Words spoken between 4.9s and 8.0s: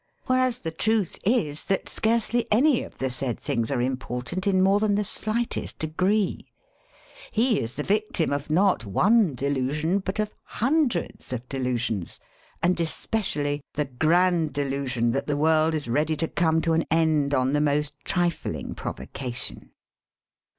the slightest degi ee. THE COMPLETE FUSSER 75 He is the